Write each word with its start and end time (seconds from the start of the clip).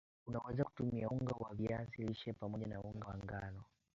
unaweza 0.27 0.63
kutumiaunga 0.63 1.35
wa 1.39 1.53
viazi 1.55 2.03
lishe 2.03 2.33
pamoja 2.33 2.67
na 2.67 2.81
unga 2.81 3.07
wa 3.07 3.17
ngano 3.17 3.63